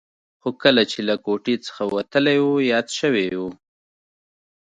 خو 0.41 0.49
کله 0.63 0.83
چې 0.91 0.99
له 1.09 1.15
کوټې 1.25 1.55
څخه 1.65 1.81
وتلی 1.95 2.37
و 2.41 2.49
یاد 2.71 2.87
شوي 2.99 3.23
یې 3.31 3.37
و. 3.41 3.43